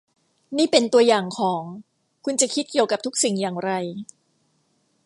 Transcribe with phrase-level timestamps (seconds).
[0.57, 1.63] นี่เป็นตัวอย่างของ
[2.25, 3.71] คุณจะคิดเกี่ยวกับทุกสิ่งอย่างไร